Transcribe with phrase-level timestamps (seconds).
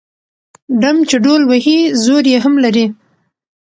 [0.41, 2.85] ـ ډم چې ډول وهي زور يې هم لري.